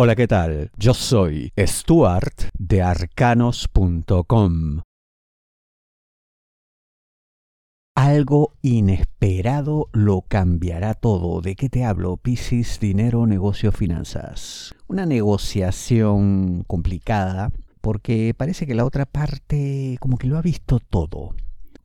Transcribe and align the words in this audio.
Hola, 0.00 0.14
¿qué 0.14 0.28
tal? 0.28 0.70
Yo 0.76 0.94
soy 0.94 1.52
Stuart 1.58 2.52
de 2.56 2.82
arcanos.com. 2.82 4.82
Algo 7.96 8.54
inesperado 8.62 9.88
lo 9.92 10.20
cambiará 10.20 10.94
todo. 10.94 11.40
¿De 11.40 11.56
qué 11.56 11.68
te 11.68 11.84
hablo? 11.84 12.16
Piscis, 12.16 12.78
dinero, 12.78 13.26
negocio, 13.26 13.72
finanzas. 13.72 14.72
Una 14.86 15.04
negociación 15.04 16.62
complicada 16.68 17.50
porque 17.80 18.34
parece 18.38 18.68
que 18.68 18.76
la 18.76 18.84
otra 18.84 19.04
parte 19.04 19.96
como 19.98 20.16
que 20.16 20.28
lo 20.28 20.38
ha 20.38 20.42
visto 20.42 20.78
todo 20.78 21.34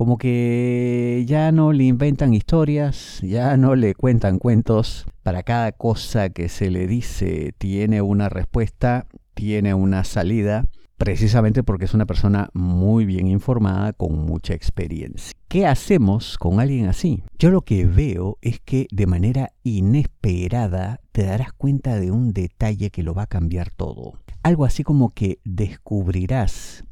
como 0.00 0.16
que 0.16 1.24
ya 1.26 1.52
no 1.52 1.74
le 1.74 1.84
inventan 1.84 2.32
historias, 2.32 3.20
ya 3.20 3.58
no 3.58 3.74
le 3.74 3.94
cuentan 3.94 4.38
cuentos. 4.38 5.04
Para 5.22 5.42
cada 5.42 5.72
cosa 5.72 6.30
que 6.30 6.48
se 6.48 6.70
le 6.70 6.86
dice 6.86 7.52
tiene 7.58 8.00
una 8.00 8.30
respuesta, 8.30 9.04
tiene 9.34 9.74
una 9.74 10.04
salida, 10.04 10.64
precisamente 10.96 11.62
porque 11.62 11.84
es 11.84 11.92
una 11.92 12.06
persona 12.06 12.48
muy 12.54 13.04
bien 13.04 13.26
informada, 13.26 13.92
con 13.92 14.24
mucha 14.24 14.54
experiencia. 14.54 15.34
¿Qué 15.48 15.66
hacemos 15.66 16.38
con 16.38 16.60
alguien 16.60 16.86
así? 16.86 17.22
Yo 17.38 17.50
lo 17.50 17.60
que 17.60 17.84
veo 17.84 18.38
es 18.40 18.58
que 18.58 18.86
de 18.90 19.06
manera 19.06 19.52
inesperada 19.64 21.00
te 21.12 21.24
darás 21.24 21.52
cuenta 21.52 22.00
de 22.00 22.10
un 22.10 22.32
detalle 22.32 22.88
que 22.88 23.02
lo 23.02 23.12
va 23.12 23.24
a 23.24 23.26
cambiar 23.26 23.68
todo. 23.68 24.14
Algo 24.42 24.64
así 24.64 24.82
como 24.82 25.10
que 25.10 25.40
descubrirás 25.44 26.84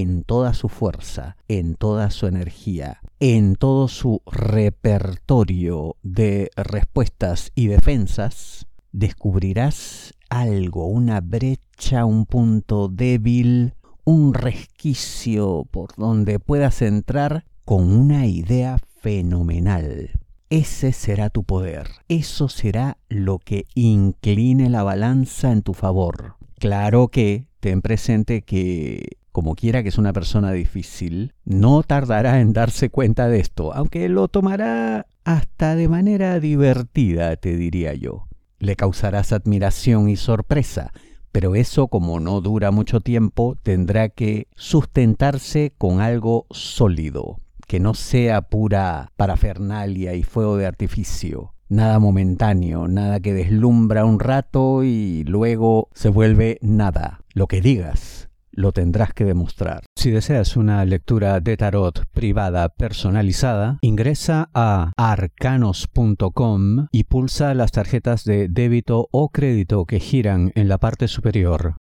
en 0.00 0.22
toda 0.22 0.54
su 0.54 0.68
fuerza, 0.68 1.36
en 1.48 1.74
toda 1.74 2.10
su 2.10 2.26
energía, 2.26 3.00
en 3.20 3.56
todo 3.56 3.88
su 3.88 4.22
repertorio 4.24 5.96
de 6.02 6.50
respuestas 6.56 7.52
y 7.54 7.66
defensas, 7.66 8.66
descubrirás 8.92 10.14
algo, 10.30 10.86
una 10.86 11.20
brecha, 11.20 12.06
un 12.06 12.24
punto 12.24 12.88
débil, 12.88 13.74
un 14.04 14.32
resquicio 14.32 15.66
por 15.70 15.94
donde 15.96 16.38
puedas 16.38 16.80
entrar 16.80 17.44
con 17.64 17.92
una 17.92 18.26
idea 18.26 18.78
fenomenal. 19.00 20.10
Ese 20.48 20.92
será 20.92 21.28
tu 21.28 21.44
poder, 21.44 21.88
eso 22.08 22.48
será 22.48 22.98
lo 23.08 23.38
que 23.38 23.66
incline 23.74 24.70
la 24.70 24.82
balanza 24.82 25.52
en 25.52 25.62
tu 25.62 25.74
favor. 25.74 26.36
Claro 26.58 27.08
que 27.08 27.46
ten 27.60 27.82
presente 27.82 28.42
que 28.42 29.18
como 29.32 29.54
quiera 29.54 29.82
que 29.82 29.88
es 29.88 29.98
una 29.98 30.12
persona 30.12 30.52
difícil, 30.52 31.34
no 31.44 31.82
tardará 31.82 32.40
en 32.40 32.52
darse 32.52 32.90
cuenta 32.90 33.28
de 33.28 33.40
esto, 33.40 33.72
aunque 33.74 34.08
lo 34.08 34.28
tomará 34.28 35.06
hasta 35.24 35.74
de 35.74 35.88
manera 35.88 36.38
divertida, 36.38 37.36
te 37.36 37.56
diría 37.56 37.94
yo. 37.94 38.28
Le 38.58 38.76
causarás 38.76 39.32
admiración 39.32 40.08
y 40.08 40.16
sorpresa, 40.16 40.92
pero 41.32 41.54
eso 41.54 41.88
como 41.88 42.20
no 42.20 42.42
dura 42.42 42.70
mucho 42.70 43.00
tiempo, 43.00 43.56
tendrá 43.62 44.10
que 44.10 44.48
sustentarse 44.54 45.72
con 45.78 46.00
algo 46.00 46.46
sólido, 46.50 47.40
que 47.66 47.80
no 47.80 47.94
sea 47.94 48.42
pura 48.42 49.12
parafernalia 49.16 50.14
y 50.14 50.22
fuego 50.22 50.58
de 50.58 50.66
artificio, 50.66 51.54
nada 51.70 51.98
momentáneo, 51.98 52.86
nada 52.86 53.20
que 53.20 53.32
deslumbra 53.32 54.04
un 54.04 54.20
rato 54.20 54.84
y 54.84 55.24
luego 55.24 55.88
se 55.94 56.10
vuelve 56.10 56.58
nada. 56.60 57.22
Lo 57.32 57.46
que 57.46 57.62
digas, 57.62 58.28
lo 58.52 58.72
tendrás 58.72 59.12
que 59.12 59.24
demostrar. 59.24 59.84
Si 59.96 60.10
deseas 60.10 60.56
una 60.56 60.84
lectura 60.84 61.40
de 61.40 61.56
tarot 61.56 62.06
privada 62.12 62.68
personalizada, 62.68 63.78
ingresa 63.80 64.50
a 64.54 64.92
arcanos.com 64.96 66.86
y 66.90 67.04
pulsa 67.04 67.54
las 67.54 67.72
tarjetas 67.72 68.24
de 68.24 68.48
débito 68.48 69.08
o 69.10 69.30
crédito 69.30 69.84
que 69.84 70.00
giran 70.00 70.52
en 70.54 70.68
la 70.68 70.78
parte 70.78 71.08
superior. 71.08 71.76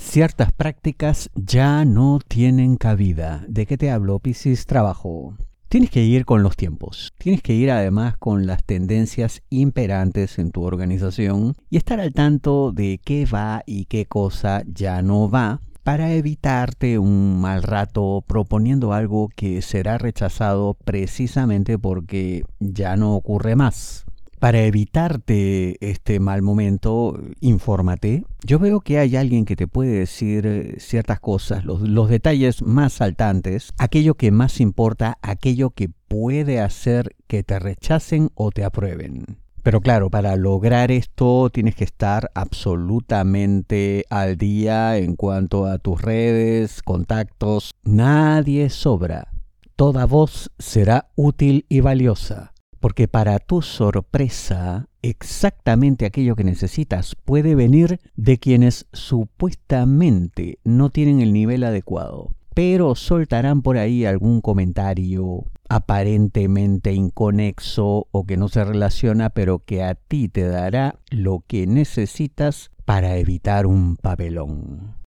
Ciertas 0.00 0.52
prácticas 0.52 1.30
ya 1.34 1.84
no 1.84 2.18
tienen 2.26 2.76
cabida. 2.76 3.44
¿De 3.48 3.66
qué 3.66 3.76
te 3.76 3.90
hablo, 3.90 4.18
Piscis? 4.18 4.66
Trabajo. 4.66 5.36
Tienes 5.68 5.90
que 5.90 6.04
ir 6.04 6.24
con 6.24 6.42
los 6.42 6.56
tiempos, 6.56 7.12
tienes 7.18 7.42
que 7.42 7.54
ir 7.54 7.70
además 7.70 8.16
con 8.16 8.46
las 8.46 8.62
tendencias 8.62 9.42
imperantes 9.50 10.38
en 10.38 10.52
tu 10.52 10.62
organización 10.62 11.56
y 11.68 11.78
estar 11.78 11.98
al 12.00 12.12
tanto 12.12 12.70
de 12.70 13.00
qué 13.04 13.26
va 13.26 13.62
y 13.66 13.86
qué 13.86 14.06
cosa 14.06 14.62
ya 14.66 15.02
no 15.02 15.28
va 15.28 15.60
para 15.82 16.12
evitarte 16.12 16.98
un 16.98 17.40
mal 17.40 17.62
rato 17.62 18.24
proponiendo 18.26 18.92
algo 18.92 19.28
que 19.34 19.60
será 19.62 19.98
rechazado 19.98 20.74
precisamente 20.84 21.78
porque 21.78 22.44
ya 22.58 22.96
no 22.96 23.14
ocurre 23.14 23.54
más 23.54 24.03
para 24.44 24.60
evitarte 24.60 25.78
este 25.80 26.20
mal 26.20 26.42
momento, 26.42 27.18
infórmate. 27.40 28.26
Yo 28.44 28.58
veo 28.58 28.80
que 28.80 28.98
hay 28.98 29.16
alguien 29.16 29.46
que 29.46 29.56
te 29.56 29.66
puede 29.66 30.00
decir 30.00 30.46
eh, 30.46 30.74
ciertas 30.80 31.18
cosas, 31.18 31.64
los, 31.64 31.80
los, 31.80 32.10
detalles 32.10 32.60
más 32.60 32.92
saltantes, 32.92 33.72
aquello 33.78 34.16
que 34.16 34.30
más 34.32 34.60
importa, 34.60 35.16
aquello 35.22 35.70
que 35.70 35.88
puede 35.88 36.60
hacer 36.60 37.16
que 37.26 37.42
te 37.42 37.58
rechacen 37.58 38.28
o 38.34 38.50
te 38.50 38.64
aprueben. 38.64 39.38
Pero 39.62 39.80
claro, 39.80 40.10
para 40.10 40.36
lograr 40.36 40.90
esto 40.90 41.48
tienes 41.48 41.74
que 41.74 41.84
estar 41.84 42.30
absolutamente 42.34 44.04
al 44.10 44.36
día 44.36 44.98
en 44.98 45.16
cuanto 45.16 45.64
a 45.64 45.78
tus 45.78 46.02
redes, 46.02 46.82
contactos. 46.82 47.70
Nadie 47.82 48.68
sobra. 48.68 49.28
Toda 49.74 50.04
voz 50.04 50.50
será 50.58 51.08
útil 51.16 51.64
y 51.70 51.80
valiosa 51.80 52.53
porque 52.84 53.08
para 53.08 53.38
tu 53.38 53.62
sorpresa, 53.62 54.90
exactamente 55.00 56.04
aquello 56.04 56.36
que 56.36 56.44
necesitas 56.44 57.16
puede 57.16 57.54
venir 57.54 57.98
de 58.14 58.36
quienes 58.36 58.88
supuestamente 58.92 60.58
no 60.64 60.90
tienen 60.90 61.22
el 61.22 61.32
nivel 61.32 61.64
adecuado, 61.64 62.34
pero 62.52 62.94
soltarán 62.94 63.62
por 63.62 63.78
ahí 63.78 64.04
algún 64.04 64.42
comentario 64.42 65.44
aparentemente 65.66 66.92
inconexo 66.92 68.06
o 68.10 68.26
que 68.26 68.36
no 68.36 68.48
se 68.48 68.62
relaciona, 68.62 69.30
pero 69.30 69.60
que 69.60 69.82
a 69.82 69.94
ti 69.94 70.28
te 70.28 70.46
dará 70.46 70.98
lo 71.08 71.42
que 71.46 71.66
necesitas 71.66 72.70
para 72.84 73.16
evitar 73.16 73.66
un 73.66 73.96
papelón. 73.96 75.03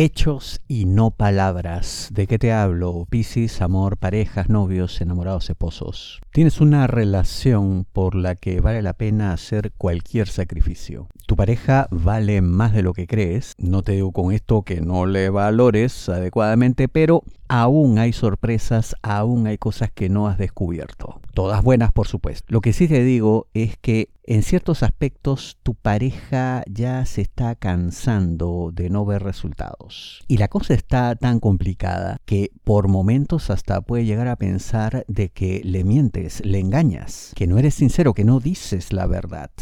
Hechos 0.00 0.60
y 0.68 0.84
no 0.84 1.10
palabras. 1.10 2.10
¿De 2.12 2.28
qué 2.28 2.38
te 2.38 2.52
hablo? 2.52 3.04
Piscis, 3.10 3.60
amor, 3.60 3.96
parejas, 3.96 4.48
novios, 4.48 5.00
enamorados, 5.00 5.50
esposos. 5.50 6.20
Tienes 6.30 6.60
una 6.60 6.86
relación 6.86 7.84
por 7.92 8.14
la 8.14 8.36
que 8.36 8.60
vale 8.60 8.80
la 8.80 8.92
pena 8.92 9.32
hacer 9.32 9.72
cualquier 9.76 10.28
sacrificio. 10.28 11.08
Tu 11.26 11.34
pareja 11.34 11.88
vale 11.90 12.42
más 12.42 12.74
de 12.74 12.82
lo 12.82 12.92
que 12.92 13.08
crees. 13.08 13.54
No 13.58 13.82
te 13.82 13.90
digo 13.90 14.12
con 14.12 14.30
esto 14.30 14.62
que 14.62 14.80
no 14.80 15.04
le 15.04 15.30
valores 15.30 16.08
adecuadamente, 16.08 16.86
pero 16.86 17.24
aún 17.48 17.98
hay 17.98 18.12
sorpresas, 18.12 18.94
aún 19.02 19.48
hay 19.48 19.58
cosas 19.58 19.90
que 19.90 20.08
no 20.08 20.28
has 20.28 20.38
descubierto. 20.38 21.20
Todas 21.38 21.62
buenas, 21.62 21.92
por 21.92 22.08
supuesto. 22.08 22.46
Lo 22.48 22.60
que 22.60 22.72
sí 22.72 22.88
te 22.88 23.04
digo 23.04 23.46
es 23.54 23.76
que 23.78 24.10
en 24.24 24.42
ciertos 24.42 24.82
aspectos 24.82 25.56
tu 25.62 25.76
pareja 25.76 26.64
ya 26.68 27.06
se 27.06 27.20
está 27.20 27.54
cansando 27.54 28.72
de 28.74 28.90
no 28.90 29.04
ver 29.04 29.22
resultados. 29.22 30.24
Y 30.26 30.38
la 30.38 30.48
cosa 30.48 30.74
está 30.74 31.14
tan 31.14 31.38
complicada 31.38 32.16
que 32.24 32.50
por 32.64 32.88
momentos 32.88 33.50
hasta 33.50 33.80
puede 33.82 34.04
llegar 34.04 34.26
a 34.26 34.34
pensar 34.34 35.04
de 35.06 35.28
que 35.28 35.60
le 35.62 35.84
mientes, 35.84 36.44
le 36.44 36.58
engañas, 36.58 37.30
que 37.36 37.46
no 37.46 37.56
eres 37.56 37.74
sincero, 37.74 38.14
que 38.14 38.24
no 38.24 38.40
dices 38.40 38.92
la 38.92 39.06
verdad. 39.06 39.52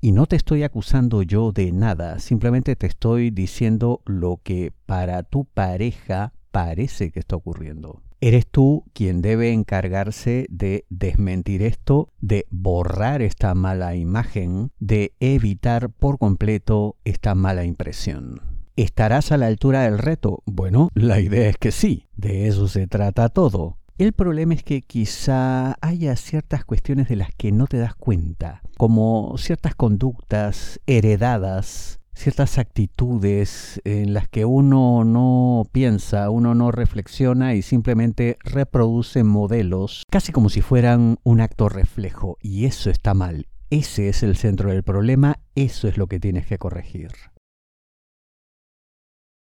Y 0.00 0.12
no 0.12 0.24
te 0.24 0.36
estoy 0.36 0.62
acusando 0.62 1.20
yo 1.20 1.52
de 1.52 1.70
nada, 1.70 2.18
simplemente 2.18 2.76
te 2.76 2.86
estoy 2.86 3.30
diciendo 3.30 4.00
lo 4.06 4.40
que 4.42 4.72
para 4.86 5.22
tu 5.22 5.44
pareja 5.44 6.32
parece 6.50 7.10
que 7.10 7.20
está 7.20 7.36
ocurriendo. 7.36 8.05
Eres 8.20 8.46
tú 8.46 8.84
quien 8.94 9.20
debe 9.20 9.52
encargarse 9.52 10.46
de 10.48 10.86
desmentir 10.88 11.62
esto, 11.62 12.12
de 12.20 12.46
borrar 12.50 13.20
esta 13.20 13.54
mala 13.54 13.94
imagen, 13.94 14.72
de 14.78 15.12
evitar 15.20 15.90
por 15.90 16.18
completo 16.18 16.96
esta 17.04 17.34
mala 17.34 17.64
impresión. 17.64 18.40
¿Estarás 18.76 19.32
a 19.32 19.36
la 19.36 19.46
altura 19.46 19.82
del 19.82 19.98
reto? 19.98 20.42
Bueno, 20.46 20.90
la 20.94 21.20
idea 21.20 21.48
es 21.48 21.58
que 21.58 21.72
sí, 21.72 22.06
de 22.16 22.48
eso 22.48 22.68
se 22.68 22.86
trata 22.86 23.28
todo. 23.28 23.78
El 23.98 24.12
problema 24.12 24.52
es 24.52 24.62
que 24.62 24.82
quizá 24.82 25.76
haya 25.80 26.16
ciertas 26.16 26.64
cuestiones 26.64 27.08
de 27.08 27.16
las 27.16 27.30
que 27.34 27.52
no 27.52 27.66
te 27.66 27.78
das 27.78 27.94
cuenta, 27.94 28.62
como 28.76 29.34
ciertas 29.38 29.74
conductas 29.74 30.80
heredadas 30.86 32.00
ciertas 32.16 32.58
actitudes 32.58 33.80
en 33.84 34.14
las 34.14 34.28
que 34.28 34.44
uno 34.44 35.04
no 35.04 35.64
piensa, 35.70 36.30
uno 36.30 36.54
no 36.54 36.72
reflexiona 36.72 37.54
y 37.54 37.62
simplemente 37.62 38.38
reproduce 38.42 39.22
modelos 39.22 40.04
casi 40.10 40.32
como 40.32 40.48
si 40.48 40.62
fueran 40.62 41.18
un 41.22 41.40
acto 41.40 41.68
reflejo 41.68 42.38
y 42.40 42.64
eso 42.64 42.90
está 42.90 43.14
mal. 43.14 43.46
Ese 43.70 44.08
es 44.08 44.22
el 44.22 44.36
centro 44.36 44.70
del 44.70 44.82
problema, 44.82 45.40
eso 45.54 45.88
es 45.88 45.98
lo 45.98 46.06
que 46.06 46.20
tienes 46.20 46.46
que 46.46 46.58
corregir. 46.58 47.10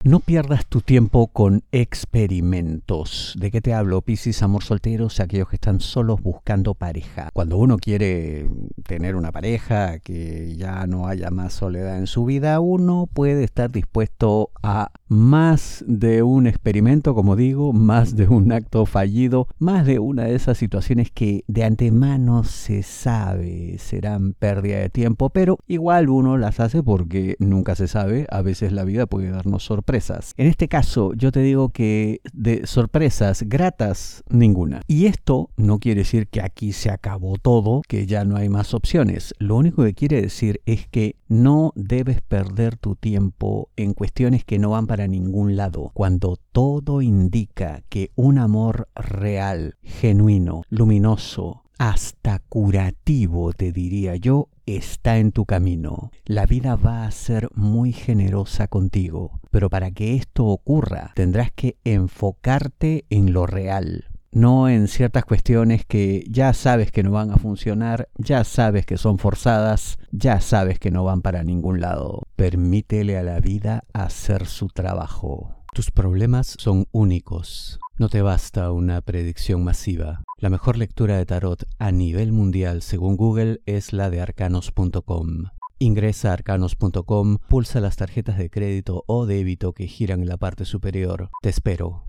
No 0.07 0.21
pierdas 0.21 0.65
tu 0.65 0.79
tiempo 0.79 1.27
con 1.27 1.63
experimentos. 1.73 3.35
¿De 3.37 3.51
qué 3.51 3.59
te 3.59 3.73
hablo? 3.73 4.01
Piscis, 4.01 4.41
amor 4.41 4.63
solteros, 4.63 5.19
aquellos 5.19 5.49
que 5.49 5.57
están 5.57 5.81
solos 5.81 6.21
buscando 6.21 6.75
pareja. 6.75 7.29
Cuando 7.33 7.57
uno 7.57 7.77
quiere 7.77 8.47
tener 8.85 9.17
una 9.17 9.33
pareja, 9.33 9.99
que 9.99 10.55
ya 10.55 10.87
no 10.87 11.07
haya 11.07 11.29
más 11.29 11.51
soledad 11.51 11.97
en 11.97 12.07
su 12.07 12.23
vida, 12.23 12.61
uno 12.61 13.09
puede 13.11 13.43
estar 13.43 13.69
dispuesto 13.69 14.51
a 14.63 14.91
más 15.07 15.83
de 15.87 16.23
un 16.23 16.47
experimento, 16.47 17.13
como 17.13 17.35
digo, 17.35 17.73
más 17.73 18.15
de 18.15 18.27
un 18.27 18.51
acto 18.51 18.85
fallido, 18.85 19.47
más 19.59 19.85
de 19.85 19.99
una 19.99 20.23
de 20.23 20.35
esas 20.35 20.57
situaciones 20.57 21.11
que 21.11 21.43
de 21.47 21.63
antemano 21.63 22.43
se 22.43 22.83
sabe 22.83 23.77
serán 23.77 24.33
pérdida 24.33 24.79
de 24.79 24.89
tiempo, 24.89 25.29
pero 25.29 25.57
igual 25.67 26.09
uno 26.09 26.37
las 26.37 26.59
hace 26.59 26.83
porque 26.83 27.35
nunca 27.39 27.75
se 27.75 27.87
sabe, 27.87 28.25
a 28.29 28.41
veces 28.41 28.71
la 28.71 28.83
vida 28.83 29.05
puede 29.05 29.29
darnos 29.29 29.63
sorpresa 29.63 30.07
en 30.37 30.47
este 30.47 30.67
caso, 30.67 31.13
yo 31.13 31.31
te 31.31 31.41
digo 31.41 31.69
que 31.69 32.21
de 32.33 32.67
sorpresas 32.67 33.43
gratas, 33.43 34.23
ninguna. 34.29 34.81
Y 34.87 35.05
esto 35.05 35.49
no 35.57 35.79
quiere 35.79 36.01
decir 36.01 36.27
que 36.27 36.41
aquí 36.41 36.71
se 36.71 36.89
acabó 36.89 37.37
todo, 37.37 37.81
que 37.87 38.05
ya 38.05 38.23
no 38.23 38.35
hay 38.35 38.49
más 38.49 38.73
opciones. 38.73 39.33
Lo 39.39 39.55
único 39.55 39.83
que 39.83 39.93
quiere 39.93 40.21
decir 40.21 40.61
es 40.65 40.87
que 40.87 41.15
no 41.27 41.73
debes 41.75 42.21
perder 42.21 42.77
tu 42.77 42.95
tiempo 42.95 43.69
en 43.75 43.93
cuestiones 43.93 44.43
que 44.45 44.59
no 44.59 44.71
van 44.71 44.87
para 44.97 45.07
ningún 45.07 45.55
lado. 45.55 45.91
Cuando 45.93 46.39
todo 46.51 47.03
indica 47.03 47.83
que 47.87 48.09
un 48.15 48.39
amor 48.39 48.89
real, 48.95 49.75
genuino, 49.83 50.63
luminoso, 50.69 51.65
hasta 51.77 52.39
curativo, 52.49 53.53
te 53.53 53.71
diría 53.71 54.15
yo, 54.15 54.49
está 54.65 55.19
en 55.19 55.31
tu 55.31 55.45
camino. 55.45 56.09
La 56.25 56.47
vida 56.47 56.75
va 56.75 57.05
a 57.05 57.11
ser 57.11 57.49
muy 57.53 57.93
generosa 57.93 58.67
contigo, 58.67 59.39
pero 59.51 59.69
para 59.69 59.91
que 59.91 60.15
esto 60.15 60.45
ocurra 60.45 61.11
tendrás 61.13 61.51
que 61.51 61.77
enfocarte 61.83 63.05
en 63.11 63.33
lo 63.33 63.45
real, 63.45 64.05
no 64.31 64.69
en 64.69 64.87
ciertas 64.87 65.25
cuestiones 65.25 65.85
que 65.85 66.23
ya 66.29 66.53
sabes 66.53 66.91
que 66.91 67.03
no 67.03 67.11
van 67.11 67.31
a 67.31 67.37
funcionar, 67.37 68.09
ya 68.17 68.43
sabes 68.43 68.85
que 68.85 68.97
son 68.97 69.17
forzadas, 69.17 69.97
ya 70.11 70.41
sabes 70.41 70.79
que 70.79 70.91
no 70.91 71.03
van 71.03 71.21
para 71.21 71.43
ningún 71.43 71.81
lado. 71.81 72.23
Permítele 72.35 73.17
a 73.17 73.23
la 73.23 73.39
vida 73.39 73.83
hacer 73.93 74.45
su 74.45 74.67
trabajo. 74.67 75.55
Tus 75.73 75.91
problemas 75.91 76.55
son 76.57 76.87
únicos. 76.91 77.79
No 77.99 78.09
te 78.09 78.21
basta 78.21 78.71
una 78.71 79.01
predicción 79.01 79.63
masiva. 79.63 80.23
La 80.39 80.49
mejor 80.49 80.77
lectura 80.77 81.17
de 81.17 81.25
tarot 81.25 81.63
a 81.79 81.91
nivel 81.91 82.31
mundial 82.31 82.81
según 82.81 83.15
Google 83.15 83.61
es 83.65 83.93
la 83.93 84.09
de 84.09 84.21
arcanos.com. 84.21 85.45
Ingresa 85.79 86.31
a 86.31 86.33
arcanos.com, 86.33 87.37
pulsa 87.47 87.79
las 87.79 87.95
tarjetas 87.95 88.37
de 88.37 88.49
crédito 88.49 89.03
o 89.05 89.27
débito 89.27 89.73
que 89.73 89.87
giran 89.87 90.21
en 90.21 90.29
la 90.29 90.37
parte 90.37 90.65
superior. 90.65 91.29
Te 91.43 91.49
espero. 91.49 92.06